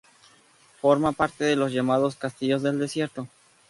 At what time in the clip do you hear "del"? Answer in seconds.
2.63-2.79